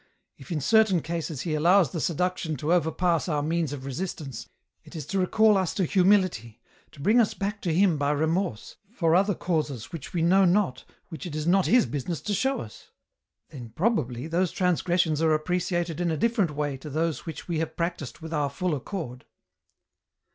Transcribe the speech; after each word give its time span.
If 0.35 0.51
in 0.51 0.61
certain 0.61 1.03
cases, 1.03 1.41
he 1.41 1.53
allows 1.53 1.91
the 1.91 2.01
seduction 2.01 2.55
to 2.57 2.73
overpass 2.73 3.27
our 3.29 3.43
means 3.43 3.71
of 3.71 3.85
resistance, 3.85 4.49
it 4.83 4.95
is 4.95 5.05
to 5.05 5.19
recall 5.19 5.57
us 5.59 5.75
to 5.75 5.85
humility, 5.85 6.59
to 6.93 6.99
bring 6.99 7.19
us 7.19 7.35
back 7.35 7.61
to 7.61 7.71
Him 7.71 7.99
by 7.99 8.09
remorse, 8.09 8.77
for 8.91 9.13
other 9.13 9.35
causes 9.35 9.91
which 9.91 10.11
we 10.11 10.23
know 10.23 10.43
not, 10.43 10.85
which 11.09 11.27
it 11.27 11.35
is 11.35 11.45
not 11.45 11.67
His 11.67 11.85
business 11.85 12.19
to 12.21 12.33
show 12.33 12.61
us. 12.61 12.89
Then 13.49 13.73
pro 13.75 13.91
bably 13.91 14.27
those 14.27 14.51
transgressions 14.51 15.21
are 15.21 15.35
appreciated 15.35 16.01
in 16.01 16.09
a 16.09 16.17
different 16.17 16.49
way 16.49 16.77
to 16.77 16.89
those 16.89 17.27
which 17.27 17.47
we 17.47 17.59
have 17.59 17.77
practised 17.77 18.21
with 18.21 18.33
our 18.33 18.49
full 18.49 18.73
accord." 18.73 19.25